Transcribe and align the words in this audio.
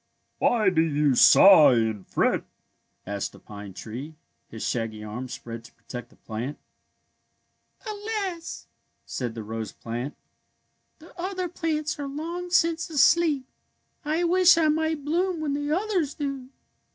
^' 0.01 0.03
Why 0.39 0.71
do 0.71 0.81
you 0.81 1.13
sigh 1.13 1.73
and 1.75 2.07
fret?" 2.07 2.43
asked 3.05 3.33
the 3.33 3.39
pine 3.39 3.71
tree, 3.75 4.15
his 4.49 4.67
shaggy 4.67 5.03
arms 5.03 5.31
spread 5.31 5.63
to 5.65 5.73
protect 5.73 6.09
the 6.09 6.15
plant. 6.15 6.57
'* 7.25 7.85
Alas!" 7.85 8.65
said 9.05 9.35
the 9.35 9.43
rose 9.43 9.71
plant, 9.73 10.15
'^ 10.97 10.97
the 10.97 11.15
other 11.21 11.47
plants 11.47 11.99
are 11.99 12.07
long 12.07 12.49
since 12.49 12.89
asleep. 12.89 13.45
I 14.03 14.23
wish 14.23 14.57
I 14.57 14.69
might 14.69 15.05
bloom 15.05 15.39
when 15.39 15.53
the 15.53 15.71
others 15.71 16.15
do. 16.15 16.47